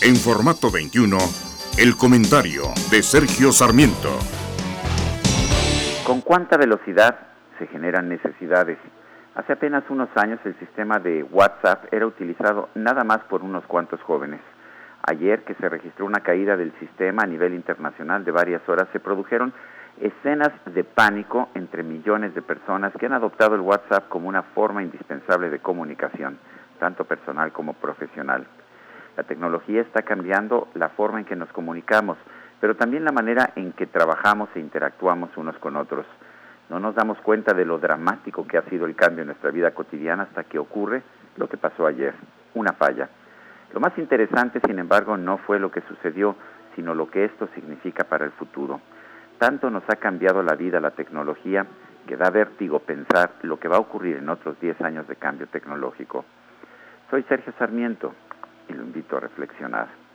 [0.00, 1.18] En formato 21,
[1.76, 4.14] el comentario de Sergio Sarmiento.
[6.06, 7.18] ¿Con cuánta velocidad
[7.58, 8.78] se generan necesidades?
[9.34, 14.00] Hace apenas unos años el sistema de WhatsApp era utilizado nada más por unos cuantos
[14.02, 14.40] jóvenes.
[15.02, 19.00] Ayer que se registró una caída del sistema a nivel internacional de varias horas, se
[19.00, 19.52] produjeron
[20.00, 24.80] escenas de pánico entre millones de personas que han adoptado el WhatsApp como una forma
[24.80, 26.38] indispensable de comunicación,
[26.78, 28.46] tanto personal como profesional.
[29.18, 32.16] La tecnología está cambiando la forma en que nos comunicamos,
[32.60, 36.06] pero también la manera en que trabajamos e interactuamos unos con otros.
[36.70, 39.72] No nos damos cuenta de lo dramático que ha sido el cambio en nuestra vida
[39.72, 41.02] cotidiana hasta que ocurre
[41.36, 42.14] lo que pasó ayer,
[42.54, 43.08] una falla.
[43.72, 46.36] Lo más interesante, sin embargo, no fue lo que sucedió,
[46.76, 48.80] sino lo que esto significa para el futuro.
[49.38, 51.66] Tanto nos ha cambiado la vida la tecnología
[52.06, 55.48] que da vértigo pensar lo que va a ocurrir en otros 10 años de cambio
[55.48, 56.24] tecnológico.
[57.10, 58.14] Soy Sergio Sarmiento
[58.78, 60.07] lo invito a reflexionar.